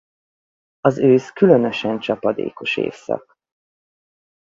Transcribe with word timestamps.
Az 0.79 0.97
ősz 0.97 1.31
különösen 1.33 1.99
csapadékos 1.99 2.77
évszak. 2.77 3.35